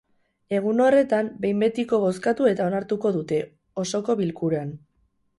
[0.59, 3.37] Egun horretan, behin betiko bozkatu eta onartuko dute,
[3.83, 4.73] osoko bilkuran.